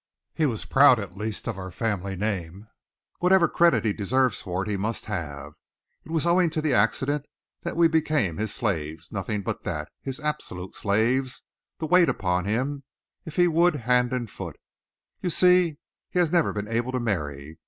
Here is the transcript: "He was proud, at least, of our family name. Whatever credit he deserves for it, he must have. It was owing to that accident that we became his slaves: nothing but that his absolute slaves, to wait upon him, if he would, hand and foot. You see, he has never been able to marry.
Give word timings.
"He 0.33 0.47
was 0.47 0.65
proud, 0.65 0.97
at 0.97 1.15
least, 1.15 1.47
of 1.47 1.59
our 1.59 1.69
family 1.69 2.15
name. 2.15 2.67
Whatever 3.19 3.47
credit 3.47 3.85
he 3.85 3.93
deserves 3.93 4.41
for 4.41 4.63
it, 4.63 4.67
he 4.67 4.75
must 4.75 5.05
have. 5.05 5.53
It 6.03 6.09
was 6.11 6.25
owing 6.25 6.49
to 6.49 6.61
that 6.63 6.73
accident 6.73 7.27
that 7.61 7.75
we 7.75 7.87
became 7.87 8.37
his 8.37 8.51
slaves: 8.51 9.11
nothing 9.11 9.43
but 9.43 9.61
that 9.61 9.91
his 10.01 10.19
absolute 10.19 10.73
slaves, 10.73 11.43
to 11.77 11.85
wait 11.85 12.09
upon 12.09 12.45
him, 12.45 12.83
if 13.25 13.35
he 13.35 13.47
would, 13.47 13.75
hand 13.85 14.11
and 14.11 14.27
foot. 14.27 14.55
You 15.21 15.29
see, 15.29 15.77
he 16.09 16.17
has 16.17 16.31
never 16.31 16.51
been 16.51 16.67
able 16.67 16.91
to 16.93 16.99
marry. 16.99 17.59